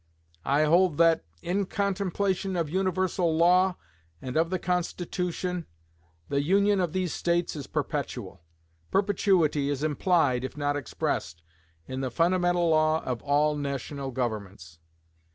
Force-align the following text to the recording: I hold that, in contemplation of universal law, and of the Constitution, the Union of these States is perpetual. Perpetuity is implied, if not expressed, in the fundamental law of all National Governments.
I 0.45 0.63
hold 0.63 0.97
that, 0.97 1.25
in 1.43 1.67
contemplation 1.67 2.55
of 2.55 2.71
universal 2.71 3.37
law, 3.37 3.75
and 4.19 4.35
of 4.35 4.49
the 4.49 4.57
Constitution, 4.57 5.67
the 6.27 6.41
Union 6.41 6.79
of 6.81 6.91
these 6.91 7.13
States 7.13 7.55
is 7.55 7.67
perpetual. 7.67 8.41
Perpetuity 8.89 9.69
is 9.69 9.83
implied, 9.83 10.43
if 10.43 10.57
not 10.57 10.75
expressed, 10.75 11.43
in 11.85 12.01
the 12.01 12.09
fundamental 12.09 12.67
law 12.67 13.03
of 13.03 13.21
all 13.21 13.55
National 13.55 14.09
Governments. 14.09 14.79